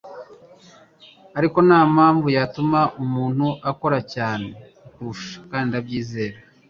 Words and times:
ariko 1.37 1.57
ntampanvu 1.67 2.27
yatuma 2.37 2.79
umuntu 3.03 3.47
akora 3.71 3.99
cyane 4.13 4.47
kukurusha- 4.83 5.35
kandi 5.51 5.67
ndabyizera.” 5.69 6.37